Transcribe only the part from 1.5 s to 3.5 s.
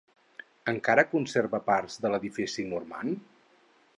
parts de l'edifici normand?